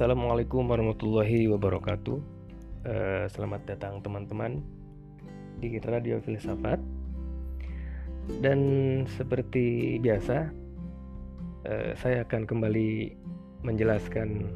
Assalamualaikum 0.00 0.64
warahmatullahi 0.64 1.44
wabarakatuh. 1.52 2.16
Uh, 2.88 3.28
selamat 3.28 3.68
datang 3.68 4.00
teman-teman 4.00 4.64
di 5.60 5.76
Radio 5.76 6.16
Filsafat. 6.24 6.80
Dan 8.40 8.60
seperti 9.04 10.00
biasa, 10.00 10.48
uh, 11.68 11.92
saya 12.00 12.24
akan 12.24 12.48
kembali 12.48 13.12
menjelaskan 13.60 14.48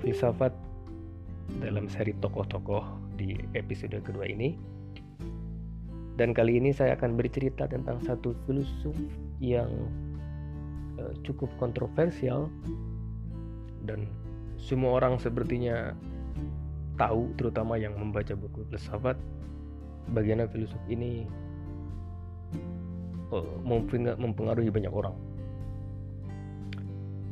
filsafat 0.00 0.56
dalam 1.60 1.84
seri 1.84 2.16
tokoh-tokoh 2.16 2.96
di 3.20 3.36
episode 3.52 4.00
kedua 4.00 4.24
ini. 4.24 4.56
Dan 6.16 6.32
kali 6.32 6.56
ini 6.56 6.72
saya 6.72 6.96
akan 6.96 7.12
bercerita 7.12 7.68
tentang 7.68 8.00
satu 8.08 8.32
filsuf 8.48 8.96
yang 9.36 9.68
uh, 10.96 11.12
cukup 11.28 11.52
kontroversial 11.60 12.48
dan 13.82 14.06
semua 14.58 15.02
orang 15.02 15.18
sepertinya 15.18 15.94
tahu 16.94 17.34
terutama 17.34 17.74
yang 17.80 17.98
membaca 17.98 18.36
buku 18.36 18.62
filsafat 18.70 19.18
bagaimana 20.14 20.46
filsuf 20.50 20.78
ini 20.86 21.26
uh, 23.32 23.58
mempengaruhi 24.18 24.70
banyak 24.70 24.92
orang. 24.92 25.16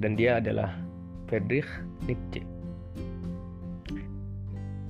Dan 0.01 0.17
dia 0.17 0.41
adalah 0.41 0.75
Friedrich 1.29 1.69
Nietzsche. 2.09 2.43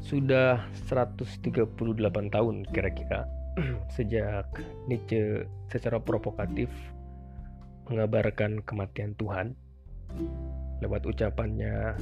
Sudah 0.00 0.64
138 0.88 1.76
tahun 2.34 2.56
kira-kira 2.70 3.26
sejak 3.96 4.46
Nietzsche 4.86 5.44
secara 5.68 5.98
provokatif 5.98 6.70
mengabarkan 7.90 8.62
kematian 8.62 9.18
Tuhan 9.18 9.58
lewat 10.80 11.04
ucapannya 11.04 11.96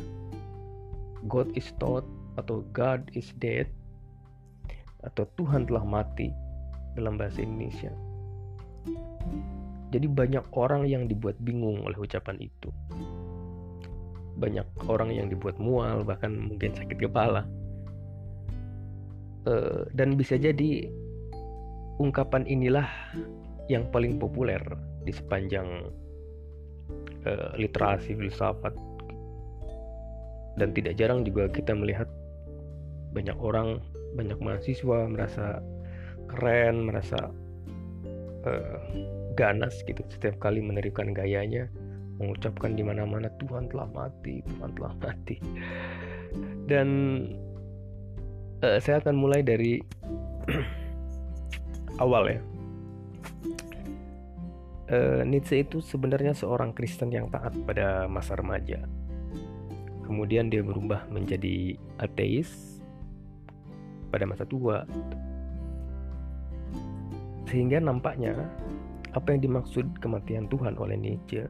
God 1.27 1.51
is 1.59 1.75
dead 1.83 2.07
atau 2.39 2.63
God 2.71 3.11
is 3.19 3.35
dead 3.43 3.67
atau 5.03 5.27
Tuhan 5.39 5.67
telah 5.67 5.83
mati 5.83 6.31
dalam 6.95 7.19
bahasa 7.19 7.43
Indonesia. 7.43 7.91
Jadi 9.89 10.05
banyak 10.05 10.45
orang 10.53 10.85
yang 10.85 11.09
dibuat 11.09 11.39
bingung 11.43 11.83
oleh 11.83 11.97
ucapan 11.97 12.37
itu. 12.39 12.71
Banyak 14.39 14.67
orang 14.87 15.11
yang 15.11 15.27
dibuat 15.33 15.57
mual 15.59 16.05
bahkan 16.07 16.35
mungkin 16.35 16.77
sakit 16.77 16.99
kepala. 16.99 17.47
Uh, 19.49 19.89
dan 19.97 20.19
bisa 20.19 20.37
jadi 20.37 20.93
ungkapan 21.99 22.45
inilah 22.45 22.87
yang 23.73 23.89
paling 23.89 24.21
populer 24.21 24.61
di 25.09 25.13
sepanjang 25.15 25.89
uh, 27.27 27.53
literasi 27.57 28.15
filsafat. 28.17 28.75
Dan 30.59 30.75
tidak 30.75 30.99
jarang 30.99 31.23
juga 31.23 31.47
kita 31.47 31.71
melihat 31.75 32.11
banyak 33.15 33.37
orang 33.39 33.79
banyak 34.19 34.37
mahasiswa 34.41 35.07
merasa 35.07 35.63
keren 36.29 36.89
merasa 36.89 37.31
uh, 38.45 38.79
ganas 39.39 39.79
gitu. 39.87 40.03
Setiap 40.11 40.43
kali 40.43 40.59
menerikan 40.59 41.15
gayanya 41.15 41.71
mengucapkan 42.19 42.75
di 42.75 42.83
mana-mana 42.83 43.31
Tuhan 43.39 43.71
telah 43.71 43.87
mati 43.95 44.43
Tuhan 44.43 44.71
telah 44.75 44.93
mati. 44.99 45.37
Dan 46.67 46.89
uh, 48.67 48.79
saya 48.83 48.99
akan 49.01 49.15
mulai 49.15 49.41
dari 49.47 49.79
awal 52.03 52.27
ya 52.29 52.41
uh, 54.89 55.23
Nietzsche 55.25 55.61
itu 55.63 55.81
sebenarnya 55.85 56.33
seorang 56.33 56.73
Kristen 56.73 57.13
yang 57.13 57.29
taat 57.29 57.55
pada 57.65 58.09
masa 58.09 58.37
remaja. 58.37 58.85
Kemudian 60.09 60.49
dia 60.49 60.65
berubah 60.65 61.05
menjadi 61.13 61.77
ateis 62.01 62.81
pada 64.09 64.25
masa 64.25 64.49
tua. 64.49 64.89
Sehingga 67.49 67.81
nampaknya 67.81 68.37
apa 69.13 69.37
yang 69.37 69.41
dimaksud 69.45 70.01
kematian 70.01 70.49
Tuhan 70.49 70.77
oleh 70.77 70.97
Nietzsche 70.97 71.49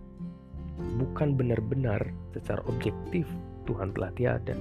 bukan 0.78 1.34
benar-benar 1.34 1.98
secara 2.34 2.62
objektif 2.70 3.26
Tuhan 3.66 3.94
telah 3.94 4.10
tiada. 4.14 4.54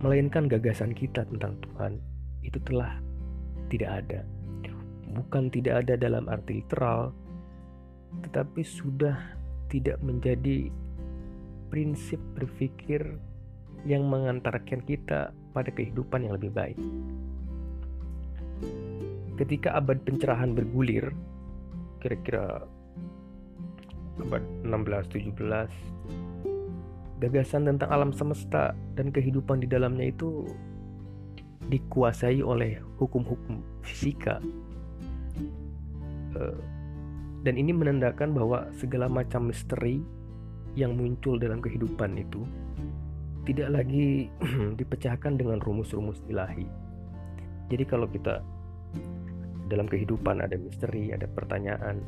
Melainkan 0.00 0.48
gagasan 0.48 0.96
kita 0.96 1.26
tentang 1.28 1.58
Tuhan 1.64 2.00
itu 2.44 2.56
telah 2.64 2.96
tidak 3.68 4.04
ada 4.04 4.20
bukan 5.26 5.50
tidak 5.50 5.86
ada 5.86 5.94
dalam 5.98 6.30
arti 6.30 6.62
literal, 6.62 7.10
tetapi 8.24 8.62
sudah 8.64 9.16
tidak 9.68 10.00
menjadi 10.00 10.72
prinsip 11.68 12.16
berpikir 12.34 13.20
yang 13.84 14.08
mengantarkan 14.08 14.80
kita 14.82 15.30
pada 15.52 15.70
kehidupan 15.70 16.24
yang 16.24 16.34
lebih 16.34 16.50
baik. 16.50 16.78
Ketika 19.38 19.78
abad 19.78 20.02
pencerahan 20.02 20.56
bergulir, 20.56 21.14
kira-kira 22.02 22.66
abad 24.18 24.42
16-17, 24.66 25.70
gagasan 27.22 27.70
tentang 27.70 27.90
alam 27.90 28.10
semesta 28.10 28.74
dan 28.98 29.14
kehidupan 29.14 29.62
di 29.62 29.68
dalamnya 29.70 30.10
itu 30.10 30.46
dikuasai 31.68 32.40
oleh 32.42 32.80
hukum-hukum 32.96 33.60
fisika 33.84 34.40
dan 37.46 37.54
ini 37.54 37.70
menandakan 37.70 38.34
bahwa 38.34 38.66
segala 38.76 39.06
macam 39.06 39.48
misteri 39.48 40.02
yang 40.74 40.94
muncul 40.94 41.38
dalam 41.38 41.62
kehidupan 41.62 42.18
itu 42.18 42.42
tidak 43.48 43.80
lagi 43.80 44.28
dipecahkan 44.78 45.40
dengan 45.40 45.62
rumus-rumus 45.64 46.20
ilahi. 46.28 46.68
Jadi 47.72 47.84
kalau 47.88 48.04
kita 48.08 48.44
dalam 49.68 49.88
kehidupan 49.88 50.40
ada 50.40 50.56
misteri, 50.56 51.12
ada 51.12 51.28
pertanyaan, 51.28 52.00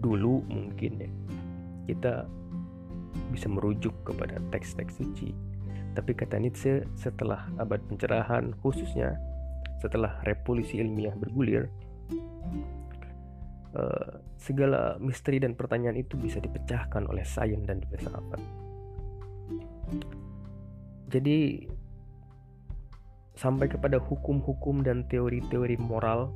dulu 0.00 0.44
mungkin 0.48 0.92
ya 1.00 1.10
kita 1.88 2.12
bisa 3.32 3.48
merujuk 3.48 3.92
kepada 4.04 4.40
teks-teks 4.52 5.00
suci. 5.00 5.32
Tapi 5.96 6.12
kata 6.14 6.36
Nietzsche 6.38 6.84
setelah 6.94 7.48
abad 7.58 7.80
pencerahan 7.88 8.54
khususnya 8.60 9.16
setelah 9.80 10.20
revolusi 10.28 10.78
ilmiah 10.78 11.16
bergulir, 11.16 11.72
uh, 13.76 14.22
segala 14.38 14.96
misteri 15.02 15.42
dan 15.42 15.52
pertanyaan 15.58 15.98
itu 15.98 16.14
bisa 16.16 16.38
dipecahkan 16.38 17.04
oleh 17.10 17.24
sains 17.26 17.64
dan 17.66 17.82
filsafat. 17.90 18.40
Jadi 21.08 21.64
sampai 23.38 23.66
kepada 23.70 23.96
hukum-hukum 24.02 24.84
dan 24.84 25.06
teori-teori 25.08 25.80
moral 25.80 26.28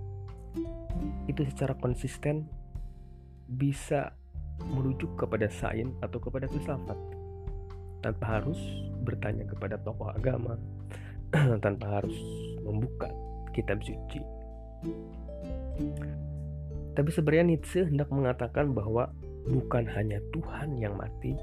itu 1.26 1.42
secara 1.48 1.76
konsisten 1.76 2.46
bisa 3.52 4.14
merujuk 4.62 5.12
kepada 5.18 5.50
sains 5.50 5.92
atau 6.00 6.22
kepada 6.22 6.46
filsafat 6.46 6.96
tanpa 8.02 8.38
harus 8.38 8.58
bertanya 9.02 9.46
kepada 9.46 9.78
tokoh 9.82 10.10
agama 10.14 10.58
tanpa 11.64 12.02
harus 12.02 12.16
membuka 12.62 13.08
kitab 13.54 13.82
suci. 13.82 14.20
Tapi 16.92 17.08
sebenarnya 17.08 17.56
Nietzsche 17.56 17.88
hendak 17.88 18.12
mengatakan 18.12 18.76
bahwa 18.76 19.08
bukan 19.48 19.88
hanya 19.88 20.20
Tuhan 20.30 20.76
yang 20.76 20.94
mati, 20.94 21.34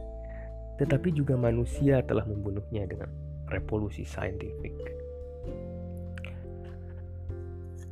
tetapi 0.78 1.12
juga 1.12 1.36
manusia 1.36 2.00
telah 2.06 2.24
membunuhnya 2.24 2.86
dengan 2.86 3.10
revolusi 3.50 4.06
saintifik. 4.06 4.76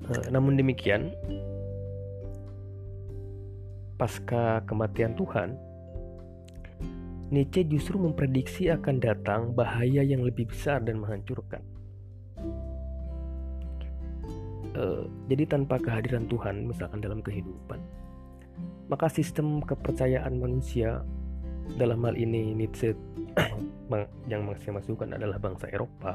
Eh, 0.08 0.26
namun 0.32 0.56
demikian, 0.56 1.12
pasca 3.98 4.62
kematian 4.70 5.18
Tuhan, 5.18 5.58
Nietzsche 7.28 7.68
justru 7.68 8.00
memprediksi 8.00 8.72
akan 8.72 9.04
datang 9.04 9.52
bahaya 9.52 10.00
yang 10.00 10.24
lebih 10.24 10.48
besar 10.48 10.80
dan 10.80 11.04
menghancurkan. 11.04 11.60
Uh, 14.78 15.10
jadi 15.26 15.50
tanpa 15.50 15.82
kehadiran 15.82 16.30
Tuhan 16.30 16.70
misalkan 16.70 17.02
dalam 17.02 17.26
kehidupan, 17.26 17.82
maka 18.94 19.10
sistem 19.10 19.58
kepercayaan 19.66 20.38
manusia 20.38 21.02
dalam 21.82 22.06
hal 22.06 22.14
ini 22.14 22.54
Nietzsche 22.54 22.94
yang 24.32 24.46
saya 24.62 24.78
masukkan 24.78 25.18
adalah 25.18 25.42
bangsa 25.42 25.66
Eropa 25.74 26.14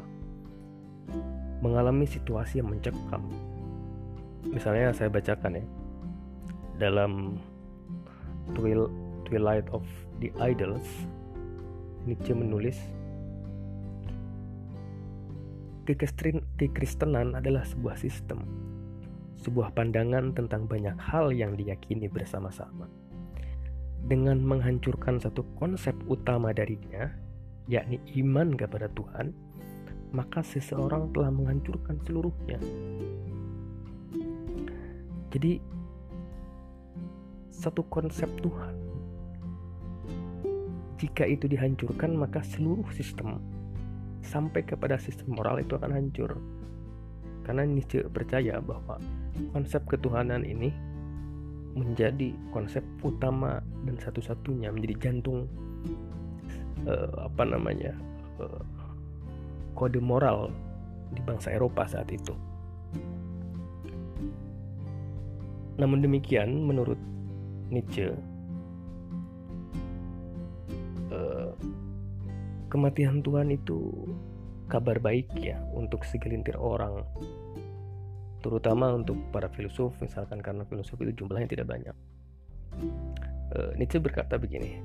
mengalami 1.59 2.07
situasi 2.07 2.63
yang 2.63 2.71
mencekam. 2.71 3.23
Misalnya 4.47 4.95
saya 4.95 5.11
bacakan 5.11 5.59
ya 5.59 5.65
dalam 6.79 7.39
Twilight 9.27 9.71
of 9.71 9.87
the 10.19 10.35
Idols 10.43 10.87
Nietzsche 12.03 12.35
menulis 12.35 12.79
Kekristenan 15.83 17.35
adalah 17.35 17.67
sebuah 17.67 17.99
sistem, 17.99 18.47
sebuah 19.43 19.75
pandangan 19.75 20.31
tentang 20.31 20.71
banyak 20.71 20.95
hal 20.95 21.35
yang 21.35 21.59
diyakini 21.59 22.07
bersama-sama. 22.07 22.87
Dengan 24.07 24.39
menghancurkan 24.43 25.19
satu 25.19 25.43
konsep 25.59 25.95
utama 26.07 26.55
darinya, 26.55 27.11
yakni 27.67 27.99
iman 28.23 28.55
kepada 28.55 28.87
Tuhan, 28.95 29.35
maka 30.15 30.47
seseorang 30.47 31.11
telah 31.11 31.35
menghancurkan 31.35 31.99
seluruhnya. 32.07 32.63
Jadi, 35.35 35.59
satu 37.51 37.83
konsep 37.91 38.31
Tuhan, 38.39 38.77
jika 41.03 41.27
itu 41.27 41.51
dihancurkan, 41.51 42.15
maka 42.15 42.39
seluruh 42.47 42.87
sistem 42.95 43.43
sampai 44.23 44.63
kepada 44.63 44.97
sistem 44.97 45.35
moral 45.35 45.59
itu 45.61 45.75
akan 45.77 45.93
hancur. 45.93 46.39
Karena 47.43 47.67
Nietzsche 47.67 48.07
percaya 48.07 48.63
bahwa 48.63 49.03
konsep 49.51 49.83
ketuhanan 49.91 50.47
ini 50.47 50.71
menjadi 51.75 52.37
konsep 52.55 52.85
utama 53.03 53.59
dan 53.89 53.97
satu-satunya 53.99 54.71
menjadi 54.71 55.11
jantung 55.11 55.49
uh, 56.87 57.27
apa 57.27 57.43
namanya 57.49 57.97
uh, 58.39 58.63
kode 59.73 59.99
moral 59.99 60.53
di 61.13 61.21
bangsa 61.25 61.53
Eropa 61.53 61.89
saat 61.89 62.09
itu. 62.13 62.33
Namun 65.81 66.05
demikian, 66.05 66.69
menurut 66.69 67.01
Nietzsche, 67.73 68.13
uh, 71.09 71.51
kematian 72.73 73.21
Tuhan 73.21 73.53
itu 73.53 74.09
kabar 74.73 74.97
baik 74.97 75.29
ya 75.37 75.61
untuk 75.77 76.09
segelintir 76.09 76.57
orang. 76.57 77.05
Terutama 78.41 78.97
untuk 78.97 79.21
para 79.29 79.53
filsuf 79.53 79.93
misalkan 80.01 80.41
karena 80.41 80.65
filsuf 80.65 80.97
itu 81.05 81.13
jumlahnya 81.21 81.53
tidak 81.53 81.69
banyak. 81.69 81.97
Uh, 83.53 83.77
Nietzsche 83.77 84.01
berkata 84.01 84.41
begini 84.41 84.81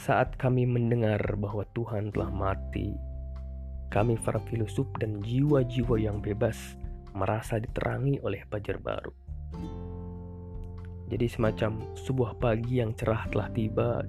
saat 0.00 0.32
kami 0.40 0.64
mendengar 0.64 1.20
bahwa 1.36 1.60
Tuhan 1.76 2.08
telah 2.08 2.32
mati 2.32 2.96
kami 3.92 4.16
para 4.16 4.40
filsuf 4.48 4.88
dan 4.96 5.20
jiwa-jiwa 5.20 6.00
yang 6.00 6.24
bebas 6.24 6.56
merasa 7.12 7.60
diterangi 7.60 8.16
oleh 8.24 8.40
fajar 8.48 8.80
baru. 8.80 9.12
Jadi 11.10 11.26
semacam 11.26 11.84
sebuah 11.98 12.38
pagi 12.40 12.80
yang 12.80 12.96
cerah 12.96 13.28
telah 13.28 13.50
tiba 13.52 14.00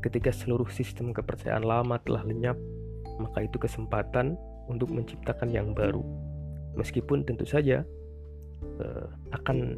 ketika 0.00 0.32
seluruh 0.32 0.68
sistem 0.72 1.12
kepercayaan 1.12 1.64
lama 1.64 2.00
telah 2.00 2.24
lenyap 2.24 2.56
maka 3.20 3.44
itu 3.44 3.60
kesempatan 3.60 4.40
untuk 4.66 4.88
menciptakan 4.88 5.52
yang 5.52 5.76
baru. 5.76 6.00
Meskipun 6.74 7.28
tentu 7.28 7.44
saja 7.44 7.84
uh, 8.80 9.06
akan 9.36 9.76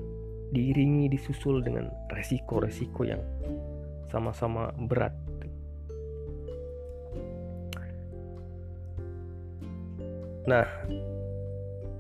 diiringi 0.54 1.10
disusul 1.10 1.58
dengan 1.64 1.90
resiko-resiko 2.14 3.02
yang 3.02 3.19
sama-sama 4.12 4.70
berat. 4.86 5.16
Nah, 10.46 10.66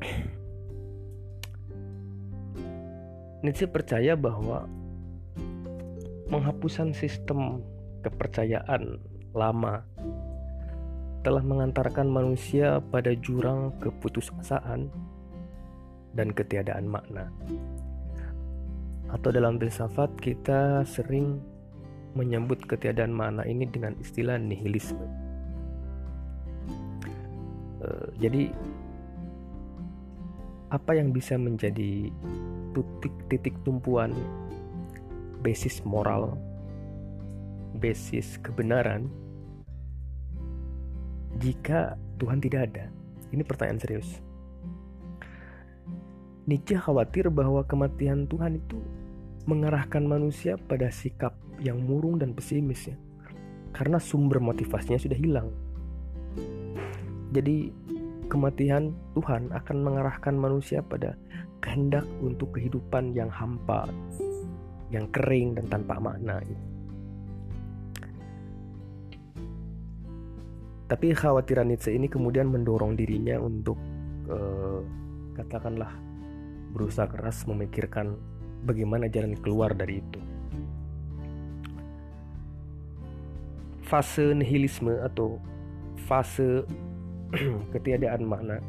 Nietzsche 3.42 3.66
percaya 3.66 4.14
bahwa 4.14 4.68
penghapusan 6.28 6.92
sistem 6.92 7.64
kepercayaan 8.02 8.98
lama 9.32 9.86
telah 11.22 11.42
mengantarkan 11.46 12.10
manusia 12.10 12.82
pada 12.90 13.14
jurang 13.14 13.70
keputusasaan 13.78 14.90
dan 16.12 16.28
ketiadaan 16.34 16.90
makna. 16.90 17.30
Atau 19.08 19.30
dalam 19.30 19.56
filsafat 19.56 20.10
kita 20.18 20.82
sering 20.82 21.38
menyebut 22.18 22.60
ketiadaan 22.66 23.14
makna 23.14 23.46
ini 23.46 23.64
dengan 23.70 23.96
istilah 24.02 24.36
nihilisme. 24.36 25.06
Uh, 27.82 28.08
jadi 28.18 28.50
apa 30.72 30.96
yang 30.96 31.12
bisa 31.12 31.36
menjadi 31.36 32.08
titik-titik 32.72 33.52
tumpuan 33.62 34.16
basis 35.44 35.84
moral, 35.84 36.38
basis 37.82 38.38
kebenaran 38.38 39.10
jika 41.42 41.98
Tuhan 42.22 42.38
tidak 42.38 42.70
ada? 42.70 42.86
Ini 43.34 43.42
pertanyaan 43.42 43.82
serius. 43.82 44.22
Nietzsche 46.46 46.78
khawatir 46.78 47.26
bahwa 47.34 47.66
kematian 47.66 48.30
Tuhan 48.30 48.62
itu 48.62 48.78
mengarahkan 49.50 50.06
manusia 50.06 50.54
pada 50.54 50.86
sikap 50.94 51.34
yang 51.58 51.82
murung 51.82 52.22
dan 52.22 52.30
pesimis 52.30 52.94
ya. 52.94 52.96
Karena 53.74 53.98
sumber 53.98 54.38
motivasinya 54.38 55.02
sudah 55.02 55.18
hilang. 55.18 55.50
Jadi 57.32 57.72
kematian 58.30 58.92
Tuhan 59.16 59.50
akan 59.50 59.76
mengarahkan 59.82 60.36
manusia 60.36 60.84
pada 60.84 61.16
kehendak 61.64 62.04
untuk 62.20 62.54
kehidupan 62.54 63.16
yang 63.16 63.32
hampa, 63.32 63.88
yang 64.92 65.08
kering 65.10 65.56
dan 65.56 65.66
tanpa 65.72 65.96
makna. 65.98 66.38
Gitu. 66.44 66.71
Tapi 70.92 71.16
khawatiran 71.16 71.72
Nietzsche 71.72 71.96
ini 71.96 72.04
kemudian 72.04 72.52
mendorong 72.52 72.92
dirinya 73.00 73.40
untuk 73.40 73.80
uh, 74.28 74.84
katakanlah 75.32 75.88
berusaha 76.76 77.08
keras 77.08 77.48
memikirkan 77.48 78.12
bagaimana 78.68 79.08
jalan 79.08 79.32
keluar 79.40 79.72
dari 79.72 80.04
itu. 80.04 80.20
Fase 83.88 84.36
nihilisme 84.36 84.92
atau 85.00 85.40
fase 86.04 86.68
ketiadaan 87.72 88.28
makna 88.28 88.60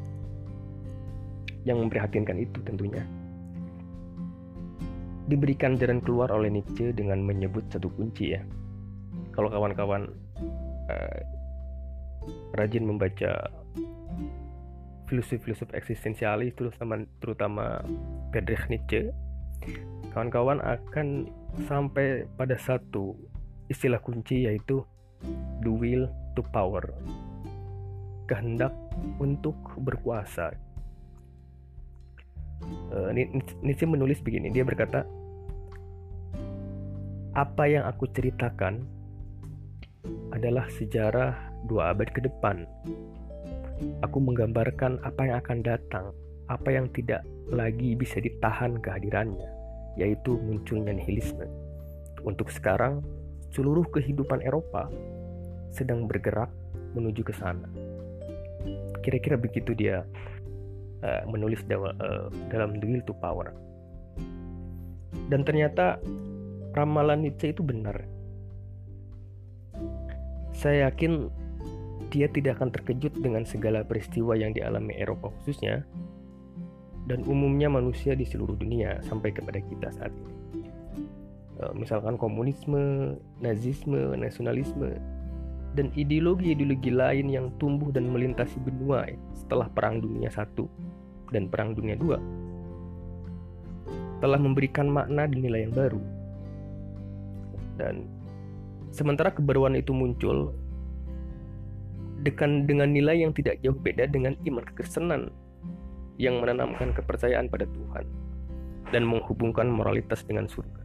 yang 1.67 1.83
memprihatinkan 1.83 2.39
itu 2.39 2.55
tentunya 2.63 3.03
diberikan 5.27 5.75
jalan 5.75 5.99
keluar 5.99 6.31
oleh 6.31 6.47
Nietzsche 6.47 6.95
dengan 6.95 7.19
menyebut 7.19 7.67
satu 7.67 7.91
kunci 7.91 8.31
ya. 8.31 8.39
Kalau 9.35 9.51
kawan-kawan 9.51 10.07
uh, 10.87 11.42
rajin 12.55 12.85
membaca 12.85 13.49
filsuf-filsuf 15.07 15.69
eksistensialis 15.77 16.57
terutama 16.57 17.05
terutama 17.21 17.65
Friedrich 18.33 18.65
Nietzsche. 18.71 19.13
Kawan-kawan 20.13 20.61
akan 20.61 21.29
sampai 21.65 22.25
pada 22.37 22.57
satu 22.57 23.17
istilah 23.69 24.01
kunci 24.01 24.45
yaitu 24.49 24.81
the 25.61 25.71
will 25.71 26.09
to 26.35 26.41
power 26.51 26.83
kehendak 28.25 28.73
untuk 29.21 29.55
berkuasa. 29.79 30.55
Uh, 32.95 33.11
Nietzsche 33.59 33.83
menulis 33.83 34.23
begini 34.23 34.47
dia 34.47 34.63
berkata 34.63 35.03
apa 37.33 37.63
yang 37.65 37.83
aku 37.83 38.07
ceritakan 38.13 38.87
adalah 40.31 40.69
sejarah 40.71 41.52
dua 41.67 41.95
abad 41.95 42.07
ke 42.11 42.23
depan. 42.23 42.67
Aku 44.05 44.17
menggambarkan 44.23 45.01
apa 45.03 45.21
yang 45.27 45.37
akan 45.43 45.59
datang, 45.65 46.05
apa 46.47 46.69
yang 46.71 46.87
tidak 46.95 47.23
lagi 47.51 47.95
bisa 47.97 48.19
ditahan 48.23 48.79
kehadirannya, 48.79 49.49
yaitu 49.99 50.39
munculnya 50.39 50.95
nihilisme. 50.95 51.43
Untuk 52.23 52.47
sekarang, 52.53 53.03
seluruh 53.51 53.83
kehidupan 53.91 54.39
Eropa 54.41 54.87
sedang 55.73 56.07
bergerak 56.07 56.47
menuju 56.95 57.25
ke 57.25 57.33
sana. 57.35 57.67
Kira-kira 59.03 59.35
begitu 59.35 59.75
dia 59.75 60.07
uh, 61.03 61.21
menulis 61.27 61.59
dawa, 61.67 61.91
uh, 61.99 62.31
dalam 62.47 62.79
The 62.79 62.85
Will 62.87 63.03
to 63.03 63.13
Power. 63.19 63.51
Dan 65.27 65.43
ternyata 65.43 65.99
ramalan 66.71 67.27
Nietzsche 67.27 67.51
itu 67.51 67.59
benar. 67.59 68.07
Saya 70.53 70.87
yakin 70.87 71.27
dia 72.13 72.29
tidak 72.29 72.61
akan 72.61 72.69
terkejut 72.69 73.17
dengan 73.17 73.41
segala 73.41 73.81
peristiwa 73.81 74.37
yang 74.37 74.53
dialami 74.53 74.93
Eropa 74.93 75.33
khususnya 75.41 75.81
dan 77.09 77.25
umumnya 77.25 77.67
manusia 77.67 78.13
di 78.13 78.23
seluruh 78.23 78.55
dunia 78.55 79.01
sampai 79.03 79.33
kepada 79.35 79.59
kita 79.59 79.89
saat 79.91 80.13
ini. 80.13 80.33
Eh, 81.59 81.73
misalkan 81.75 82.15
komunisme, 82.15 83.17
nazisme, 83.43 84.15
nasionalisme, 84.15 84.95
dan 85.73 85.89
ideologi-ideologi 85.97 86.93
lain 86.93 87.27
yang 87.33 87.49
tumbuh 87.57 87.89
dan 87.89 88.07
melintasi 88.07 88.61
benua 88.61 89.09
setelah 89.33 89.67
Perang 89.73 89.99
Dunia 89.99 90.29
I 90.29 90.65
dan 91.33 91.49
Perang 91.49 91.73
Dunia 91.73 91.97
II 91.97 92.17
telah 94.23 94.39
memberikan 94.39 94.87
makna 94.87 95.27
dan 95.27 95.39
nilai 95.43 95.67
yang 95.67 95.75
baru. 95.75 95.99
Dan 97.75 98.07
sementara 98.95 99.35
kebaruan 99.35 99.75
itu 99.75 99.91
muncul, 99.91 100.55
dengan 102.23 102.63
dengan 102.63 102.89
nilai 102.95 103.21
yang 103.21 103.35
tidak 103.35 103.59
jauh 103.59 103.75
beda 103.75 104.07
dengan 104.07 104.33
iman 104.47 104.63
kekristenan 104.63 105.29
yang 106.17 106.39
menanamkan 106.39 106.95
kepercayaan 106.95 107.51
pada 107.51 107.67
Tuhan 107.67 108.05
dan 108.93 109.03
menghubungkan 109.03 109.67
moralitas 109.67 110.21
dengan 110.23 110.45
surga. 110.45 110.81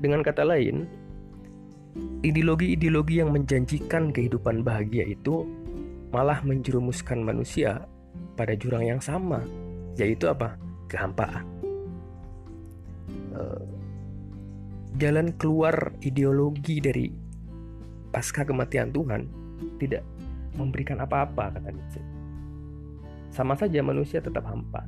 Dengan 0.00 0.24
kata 0.24 0.44
lain, 0.44 0.84
ideologi-ideologi 2.24 3.20
yang 3.20 3.32
menjanjikan 3.32 4.12
kehidupan 4.12 4.64
bahagia 4.64 5.04
itu 5.08 5.48
malah 6.12 6.40
menjerumuskan 6.44 7.20
manusia 7.20 7.84
pada 8.36 8.56
jurang 8.56 8.84
yang 8.84 9.00
sama, 9.00 9.44
yaitu 9.96 10.28
apa? 10.28 10.56
Kehampaan. 10.88 11.44
Eh, 13.30 13.64
jalan 14.98 15.32
keluar 15.38 15.94
ideologi 16.02 16.82
dari 16.82 17.08
pasca 18.10 18.42
kematian 18.42 18.90
Tuhan 18.90 19.39
tidak 19.80 20.04
memberikan 20.60 21.00
apa-apa 21.00 21.56
kata 21.56 21.72
Nietzsche. 21.72 22.02
Sama 23.32 23.56
saja 23.56 23.80
manusia 23.80 24.20
tetap 24.20 24.44
hampa. 24.44 24.84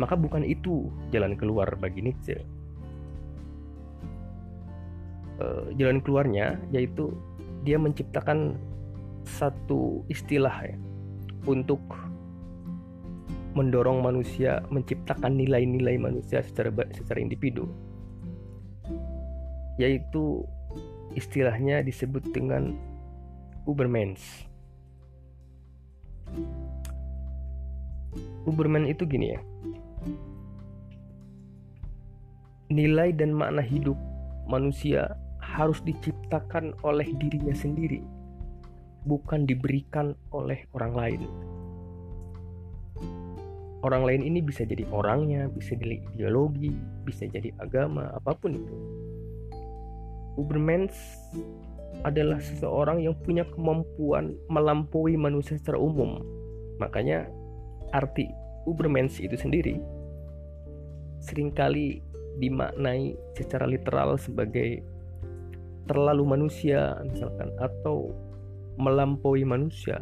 Maka 0.00 0.16
bukan 0.16 0.44
itu 0.44 0.88
jalan 1.12 1.36
keluar 1.36 1.68
bagi 1.76 2.00
Nietzsche. 2.00 2.40
Uh, 5.36 5.68
jalan 5.76 6.00
keluarnya 6.00 6.56
yaitu 6.72 7.12
dia 7.60 7.76
menciptakan 7.76 8.56
satu 9.28 10.00
istilah 10.08 10.54
ya 10.64 10.76
untuk 11.44 11.82
mendorong 13.52 14.00
manusia 14.00 14.64
menciptakan 14.72 15.36
nilai-nilai 15.36 16.00
manusia 16.00 16.40
secara 16.40 16.72
secara 16.92 17.20
individu 17.20 17.68
yaitu 19.76 20.44
istilahnya 21.16 21.80
disebut 21.80 22.28
dengan 22.30 22.76
Ubermens. 23.64 24.46
Uberman 28.46 28.86
itu 28.86 29.02
gini 29.08 29.34
ya. 29.34 29.40
Nilai 32.70 33.10
dan 33.16 33.34
makna 33.34 33.64
hidup 33.64 33.98
manusia 34.46 35.18
harus 35.42 35.82
diciptakan 35.82 36.76
oleh 36.86 37.08
dirinya 37.18 37.54
sendiri, 37.56 38.04
bukan 39.08 39.48
diberikan 39.48 40.14
oleh 40.30 40.68
orang 40.76 40.92
lain. 40.94 41.22
Orang 43.82 44.02
lain 44.02 44.22
ini 44.26 44.42
bisa 44.42 44.66
jadi 44.66 44.82
orangnya, 44.90 45.46
bisa 45.46 45.78
jadi 45.78 46.02
ideologi, 46.14 46.74
bisa 47.06 47.26
jadi 47.30 47.54
agama, 47.62 48.10
apa 48.14 48.34
pun 48.34 48.58
itu 48.58 48.74
Ubermans 50.36 50.92
adalah 52.04 52.38
seseorang 52.38 53.00
yang 53.02 53.16
punya 53.24 53.48
kemampuan 53.48 54.36
melampaui 54.52 55.16
manusia 55.16 55.56
secara 55.56 55.80
umum. 55.80 56.20
Makanya 56.76 57.26
arti 57.96 58.28
Ubermans 58.68 59.16
itu 59.18 59.34
sendiri 59.34 59.80
sering 61.22 61.50
kali 61.50 62.04
dimaknai 62.36 63.16
secara 63.34 63.64
literal 63.64 64.20
sebagai 64.20 64.84
terlalu 65.88 66.36
manusia 66.36 67.00
misalkan 67.02 67.50
atau 67.58 68.12
melampaui 68.76 69.42
manusia. 69.42 69.98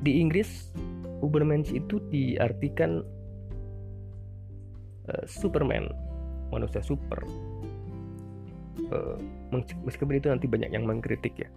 Di 0.00 0.22
Inggris 0.22 0.72
Ubermans 1.20 1.68
itu 1.74 2.00
diartikan 2.08 3.04
uh, 5.10 5.24
Superman 5.28 5.90
manusia 6.50 6.82
super. 6.84 7.22
Uh, 8.90 9.18
meskipun 9.86 10.18
itu 10.18 10.28
nanti 10.30 10.46
banyak 10.50 10.70
yang 10.74 10.86
mengkritik 10.86 11.34
ya. 11.38 11.50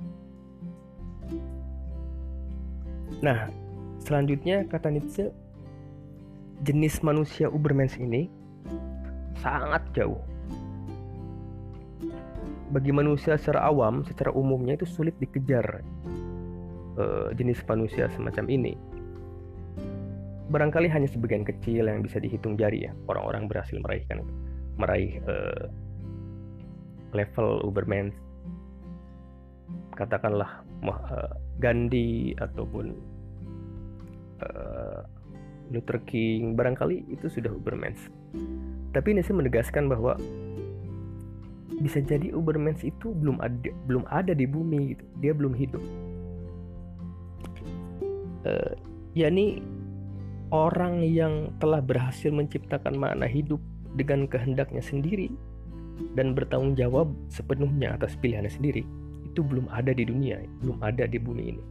Nah 3.22 3.50
selanjutnya 4.04 4.68
kata 4.68 4.92
Nietzsche 4.94 5.32
jenis 6.64 7.02
manusia 7.02 7.50
Ubermensch 7.50 7.98
ini 7.98 8.30
sangat 9.40 9.84
jauh. 9.98 10.20
Bagi 12.74 12.90
manusia 12.90 13.38
secara 13.38 13.70
awam, 13.70 14.02
secara 14.02 14.34
umumnya 14.34 14.74
itu 14.74 14.90
sulit 14.90 15.14
dikejar 15.22 15.86
uh, 16.98 17.30
jenis 17.38 17.62
manusia 17.70 18.10
semacam 18.10 18.50
ini. 18.50 18.74
Barangkali 20.50 20.90
hanya 20.90 21.06
sebagian 21.06 21.46
kecil 21.46 21.86
yang 21.86 22.02
bisa 22.02 22.18
dihitung 22.18 22.58
jari 22.58 22.90
ya, 22.90 22.92
orang-orang 23.06 23.46
berhasil 23.46 23.78
meraihkan 23.78 24.26
meraih 24.78 25.22
uh, 25.30 25.70
level 27.14 27.62
Uberman. 27.66 28.12
Katakanlah 29.94 30.66
uh, 30.86 31.32
Gandhi 31.62 32.34
ataupun 32.42 32.98
uh, 34.42 35.02
Luther 35.70 36.02
King 36.10 36.58
barangkali 36.58 37.14
itu 37.14 37.30
sudah 37.30 37.54
Uberman. 37.54 37.94
Tapi 38.94 39.18
saya 39.22 39.38
menegaskan 39.38 39.90
bahwa 39.90 40.18
bisa 41.82 42.02
jadi 42.02 42.34
Uberman 42.34 42.78
itu 42.82 43.14
belum 43.14 43.42
ada 43.42 43.70
belum 43.86 44.06
ada 44.10 44.34
di 44.34 44.46
bumi 44.50 44.98
gitu. 44.98 45.04
Dia 45.22 45.34
belum 45.34 45.54
hidup. 45.54 45.84
Uh, 48.44 48.76
yakni 49.16 49.64
orang 50.54 51.02
yang 51.02 51.50
telah 51.58 51.80
berhasil 51.82 52.30
menciptakan 52.30 53.00
makna 53.00 53.26
hidup 53.26 53.58
dengan 53.94 54.26
kehendaknya 54.26 54.82
sendiri 54.82 55.30
dan 56.18 56.34
bertanggung 56.34 56.74
jawab 56.74 57.08
sepenuhnya 57.30 57.94
atas 57.94 58.18
pilihannya 58.18 58.50
sendiri 58.50 58.84
itu 59.34 59.42
belum 59.42 59.66
ada 59.74 59.90
di 59.90 60.06
dunia, 60.06 60.42
belum 60.62 60.78
ada 60.86 61.10
di 61.10 61.18
bumi 61.18 61.44
ini. 61.50 61.64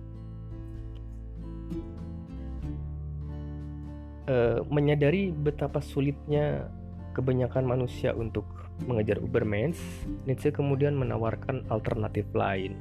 E, 4.27 4.37
menyadari 4.67 5.31
betapa 5.31 5.79
sulitnya 5.79 6.67
kebanyakan 7.15 7.63
manusia 7.63 8.11
untuk 8.19 8.47
mengejar 8.83 9.23
Ubermensch, 9.23 9.79
Nietzsche 10.27 10.51
kemudian 10.51 10.99
menawarkan 10.99 11.71
alternatif 11.71 12.27
lain 12.35 12.75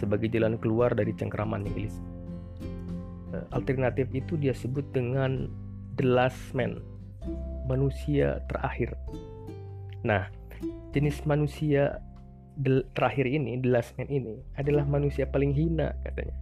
sebagai 0.00 0.32
jalan 0.32 0.56
keluar 0.56 0.96
dari 0.96 1.12
cengkraman 1.12 1.68
nihilisme. 1.68 2.08
E, 3.32 3.36
alternatif 3.52 4.08
itu 4.16 4.40
dia 4.40 4.56
sebut 4.56 4.84
dengan 4.96 5.52
the 6.00 6.08
last 6.08 6.56
man 6.56 6.80
manusia 7.68 8.40
terakhir. 8.48 8.96
Nah, 10.02 10.32
jenis 10.96 11.20
manusia 11.28 12.00
terakhir 12.96 13.28
ini, 13.28 13.60
the 13.60 13.70
last 13.70 13.94
man 14.00 14.08
ini, 14.10 14.40
adalah 14.58 14.88
manusia 14.88 15.28
paling 15.28 15.52
hina 15.52 15.92
katanya. 16.02 16.34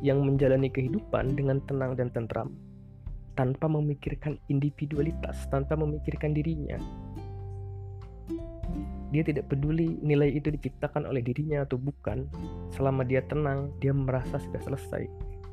Yang 0.00 0.18
menjalani 0.22 0.68
kehidupan 0.70 1.34
dengan 1.34 1.58
tenang 1.66 1.98
dan 1.98 2.08
tentram, 2.14 2.54
tanpa 3.34 3.66
memikirkan 3.66 4.38
individualitas, 4.46 5.44
tanpa 5.50 5.74
memikirkan 5.74 6.32
dirinya. 6.32 6.78
Dia 9.14 9.22
tidak 9.22 9.46
peduli 9.46 9.94
nilai 10.02 10.34
itu 10.34 10.50
diciptakan 10.50 11.06
oleh 11.06 11.22
dirinya 11.22 11.62
atau 11.62 11.78
bukan, 11.78 12.26
selama 12.74 13.06
dia 13.06 13.22
tenang, 13.26 13.70
dia 13.78 13.94
merasa 13.94 14.42
sudah 14.42 14.58
selesai. 14.64 15.06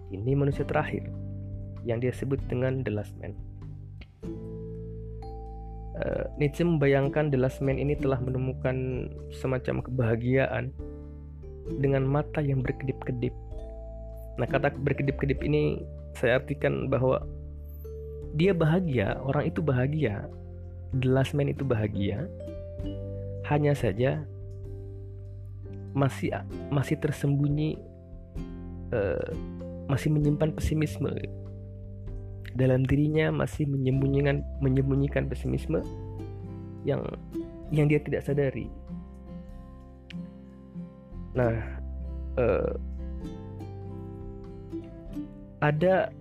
Ini 0.09 0.33
manusia 0.33 0.65
terakhir, 0.65 1.07
yang 1.85 2.01
dia 2.01 2.11
sebut 2.11 2.41
dengan 2.49 2.81
the 2.81 2.91
last 2.91 3.13
man. 3.21 3.37
Uh, 5.91 6.23
Nietzsche 6.39 6.63
membayangkan 6.63 7.35
The 7.35 7.37
Last 7.39 7.59
Man 7.59 7.75
ini 7.75 7.99
telah 7.99 8.15
menemukan 8.23 9.09
semacam 9.35 9.83
kebahagiaan 9.83 10.71
dengan 11.83 12.07
mata 12.07 12.39
yang 12.39 12.63
berkedip-kedip. 12.63 13.35
Nah, 14.39 14.47
kata 14.47 14.71
berkedip-kedip 14.71 15.43
ini 15.43 15.83
saya 16.15 16.39
artikan 16.39 16.87
bahwa 16.87 17.19
dia 18.39 18.55
bahagia, 18.55 19.19
orang 19.19 19.51
itu 19.51 19.59
bahagia, 19.59 20.31
The 20.95 21.11
Last 21.11 21.35
Man 21.35 21.51
itu 21.51 21.67
bahagia, 21.67 22.23
hanya 23.51 23.75
saja 23.75 24.23
masih 25.91 26.31
masih 26.71 26.95
tersembunyi, 27.03 27.75
uh, 28.95 29.27
masih 29.91 30.07
menyimpan 30.07 30.55
pesimisme 30.55 31.11
dalam 32.55 32.83
dirinya 32.83 33.31
masih 33.31 33.67
menyembunyikan 33.67 34.43
menyembunyikan 34.59 35.27
pesimisme 35.27 35.79
yang 36.83 37.03
yang 37.71 37.87
dia 37.87 38.01
tidak 38.03 38.27
sadari. 38.27 38.67
Nah, 41.31 41.55
uh, 42.35 42.75
ada 45.63 46.11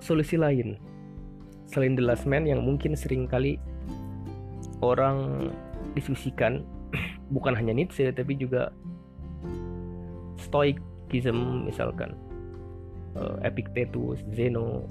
solusi 0.00 0.40
lain 0.40 0.80
selain 1.66 1.98
The 1.98 2.04
Last 2.06 2.24
Man 2.24 2.46
yang 2.46 2.62
mungkin 2.62 2.94
sering 2.94 3.26
kali 3.26 3.58
orang 4.80 5.50
diskusikan 5.98 6.62
bukan 7.34 7.52
hanya 7.58 7.74
Nietzsche 7.74 8.08
tapi 8.14 8.38
juga 8.38 8.70
Stoicism 10.38 11.66
misalkan 11.66 12.14
uh, 13.18 13.36
Epictetus, 13.42 14.22
Zeno 14.30 14.86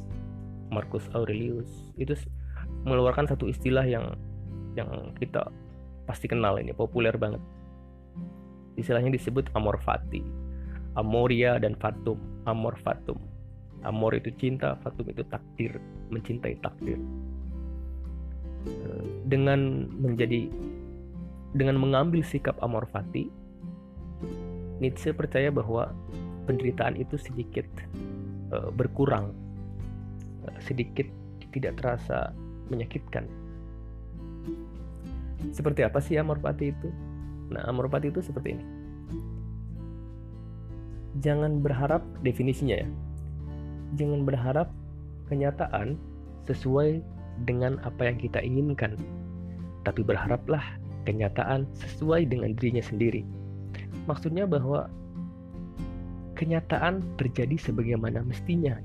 Marcus 0.72 1.06
Aurelius. 1.14 1.70
Itu 1.98 2.16
mengeluarkan 2.86 3.30
satu 3.30 3.50
istilah 3.50 3.86
yang 3.86 4.18
yang 4.76 5.14
kita 5.18 5.50
pasti 6.06 6.30
kenal 6.30 6.58
ini 6.62 6.76
populer 6.76 7.16
banget. 7.16 7.42
Istilahnya 8.76 9.14
disebut 9.16 9.50
amor 9.56 9.80
fati 9.80 10.46
amoria 10.96 11.60
dan 11.60 11.76
fatum 11.78 12.18
amor 12.48 12.76
fatum. 12.82 13.20
Amor 13.86 14.18
itu 14.18 14.34
cinta 14.40 14.80
fatum 14.82 15.06
itu 15.12 15.22
takdir 15.30 15.78
mencintai 16.10 16.58
takdir. 16.64 16.98
Eh, 18.66 19.04
dengan 19.30 19.86
menjadi 19.94 20.50
dengan 21.54 21.78
mengambil 21.78 22.26
sikap 22.26 22.58
amor 22.66 22.90
fati 22.90 23.30
Nietzsche 24.82 25.16
percaya 25.16 25.54
bahwa 25.54 25.94
penderitaan 26.50 27.00
itu 27.00 27.16
sedikit 27.16 27.64
uh, 28.52 28.68
berkurang 28.76 29.32
sedikit 30.64 31.08
tidak 31.54 31.80
terasa 31.80 32.36
menyakitkan. 32.68 33.26
Seperti 35.54 35.86
apa 35.86 36.00
sih 36.02 36.18
amor 36.18 36.42
fati 36.42 36.74
itu? 36.74 36.90
Nah 37.54 37.64
amor 37.70 37.88
fati 37.88 38.10
itu 38.10 38.20
seperti 38.20 38.58
ini. 38.58 38.66
Jangan 41.24 41.64
berharap 41.64 42.04
definisinya 42.26 42.76
ya. 42.84 42.90
Jangan 43.96 44.28
berharap 44.28 44.68
kenyataan 45.32 45.96
sesuai 46.50 47.00
dengan 47.48 47.80
apa 47.88 48.12
yang 48.12 48.18
kita 48.20 48.44
inginkan. 48.44 49.00
Tapi 49.88 50.02
berharaplah 50.04 50.64
kenyataan 51.06 51.70
sesuai 51.78 52.28
dengan 52.28 52.58
dirinya 52.58 52.84
sendiri. 52.84 53.24
Maksudnya 54.10 54.50
bahwa 54.50 54.90
kenyataan 56.36 57.00
terjadi 57.16 57.56
sebagaimana 57.56 58.26
mestinya 58.26 58.76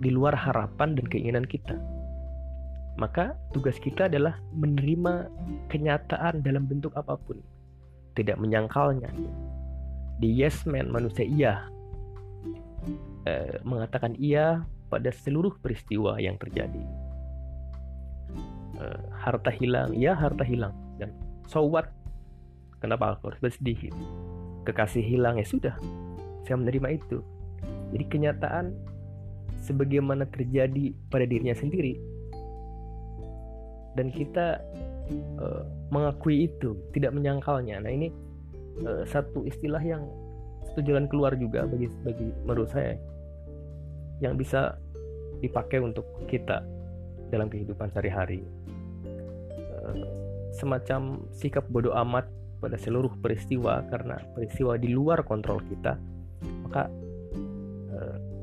di 0.00 0.10
luar 0.12 0.36
harapan 0.36 0.94
dan 0.96 1.06
keinginan 1.08 1.46
kita. 1.46 1.76
Maka 2.96 3.36
tugas 3.52 3.76
kita 3.76 4.08
adalah 4.08 4.40
menerima 4.56 5.28
kenyataan 5.68 6.40
dalam 6.40 6.64
bentuk 6.64 6.96
apa 6.96 7.20
pun, 7.20 7.40
tidak 8.16 8.40
menyangkalnya. 8.40 9.12
Di 10.16 10.32
Yes 10.32 10.64
Man 10.64 10.88
manusia 10.88 11.28
iya 11.28 11.54
eh, 13.28 13.60
mengatakan 13.68 14.16
iya 14.16 14.64
pada 14.88 15.12
seluruh 15.12 15.60
peristiwa 15.60 16.16
yang 16.16 16.40
terjadi. 16.40 16.80
Eh, 18.80 19.00
harta 19.20 19.52
hilang, 19.52 19.92
ya 19.92 20.16
harta 20.16 20.44
hilang 20.44 20.72
dan 21.00 21.12
so 21.48 21.64
kenapa 22.80 23.16
aku 23.16 23.32
harus 23.32 23.40
bersedih 23.40 23.92
kekasih 24.68 25.00
hilang 25.00 25.40
ya 25.40 25.46
sudah 25.46 25.74
saya 26.44 26.60
menerima 26.60 27.00
itu 27.00 27.24
jadi 27.94 28.04
kenyataan 28.10 28.76
sebagaimana 29.66 30.24
terjadi 30.30 30.94
pada 31.10 31.26
dirinya 31.26 31.54
sendiri. 31.58 31.98
Dan 33.98 34.12
kita 34.12 34.60
uh, 35.42 35.62
mengakui 35.90 36.46
itu 36.46 36.78
tidak 36.94 37.16
menyangkalnya. 37.16 37.82
Nah 37.82 37.90
ini 37.90 38.08
uh, 38.86 39.02
satu 39.08 39.42
istilah 39.42 39.80
yang 39.82 40.06
satu 40.70 40.84
jalan 40.84 41.10
keluar 41.10 41.34
juga 41.34 41.66
bagi 41.66 41.90
bagi 42.04 42.28
menurut 42.44 42.70
saya 42.70 42.94
yang 44.20 44.38
bisa 44.38 44.76
dipakai 45.40 45.80
untuk 45.80 46.04
kita 46.28 46.62
dalam 47.32 47.50
kehidupan 47.50 47.90
sehari-hari. 47.90 48.44
Uh, 49.58 50.06
semacam 50.54 51.20
sikap 51.34 51.66
bodoh 51.68 51.92
amat 52.06 52.28
pada 52.60 52.80
seluruh 52.80 53.12
peristiwa 53.20 53.84
karena 53.92 54.16
peristiwa 54.32 54.80
di 54.80 54.88
luar 54.88 55.20
kontrol 55.20 55.60
kita 55.68 56.00
maka 56.64 56.88
eh, 56.88 57.05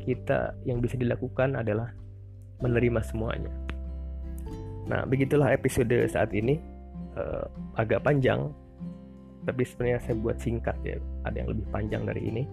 kita 0.03 0.53
yang 0.67 0.83
bisa 0.83 0.99
dilakukan 0.99 1.55
adalah 1.55 1.89
menerima 2.59 2.99
semuanya. 3.03 3.51
Nah 4.87 5.07
begitulah 5.07 5.51
episode 5.55 5.95
saat 6.11 6.35
ini. 6.35 6.59
Uh, 7.13 7.45
agak 7.77 8.01
panjang 8.01 8.49
tapi 9.45 9.61
sebenarnya 9.61 10.01
saya 10.01 10.15
buat 10.17 10.37
singkat 10.41 10.75
ya. 10.83 10.97
Ada 11.23 11.45
yang 11.45 11.49
lebih 11.55 11.65
panjang 11.71 12.03
dari 12.03 12.21
ini. 12.27 12.43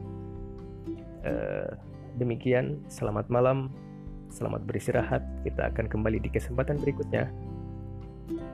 Uh, 1.21 1.71
demikian 2.17 2.81
selamat 2.89 3.27
malam 3.33 3.73
selamat 4.31 4.63
beristirahat. 4.65 5.23
Kita 5.43 5.75
akan 5.75 5.91
kembali 5.91 6.23
di 6.23 6.31
kesempatan 6.31 6.79
berikutnya. 6.79 7.29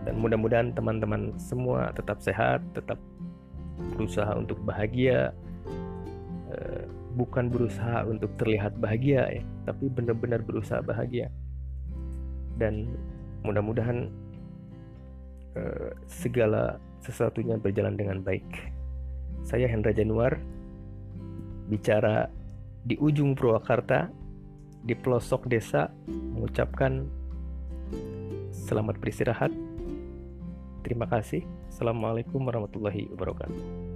Dan 0.09 0.23
mudah-mudahan 0.23 0.73
teman-teman 0.73 1.37
semua 1.37 1.93
tetap 1.93 2.23
sehat, 2.25 2.65
tetap 2.73 2.97
berusaha 3.93 4.33
untuk 4.33 4.57
bahagia, 4.65 5.37
bukan 7.17 7.49
berusaha 7.49 8.05
untuk 8.05 8.37
terlihat 8.37 8.77
bahagia 8.77 9.41
ya, 9.41 9.43
tapi 9.65 9.89
benar-benar 9.89 10.45
berusaha 10.45 10.85
bahagia. 10.85 11.33
Dan 12.61 12.93
mudah-mudahan 13.43 14.13
eh, 15.57 15.91
segala 16.05 16.77
sesuatunya 17.01 17.57
berjalan 17.57 17.97
dengan 17.97 18.21
baik. 18.21 18.45
Saya 19.49 19.67
Hendra 19.67 19.97
Januar, 19.97 20.37
bicara 21.73 22.29
di 22.85 23.01
ujung 23.01 23.33
Purwakarta, 23.33 24.13
di 24.85 24.95
pelosok 24.95 25.49
desa, 25.49 25.89
mengucapkan 26.07 27.09
selamat 28.53 29.01
beristirahat 29.01 29.51
Terima 30.87 31.11
kasih. 31.11 31.43
Assalamualaikum 31.67 32.47
warahmatullahi 32.47 33.11
wabarakatuh. 33.11 33.96